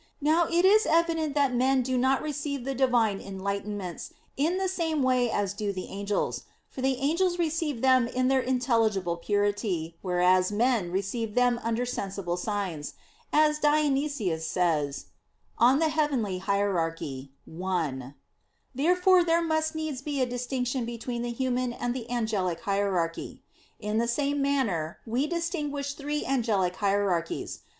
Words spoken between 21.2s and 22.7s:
the human and the angelic